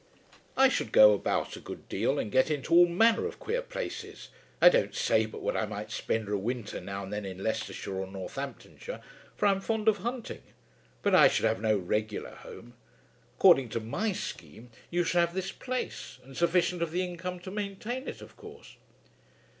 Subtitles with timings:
[0.57, 4.29] I should go about a good deal, and get into all manner of queer places.
[4.59, 7.93] I don't say but what I might spend a winter now and then in Leicestershire
[7.99, 8.99] or Northamptonshire,
[9.35, 10.41] for I am fond of hunting.
[11.03, 12.73] But I should have no regular home.
[13.37, 17.51] According to my scheme you should have this place, and sufficient of the income to
[17.51, 18.77] maintain it of course."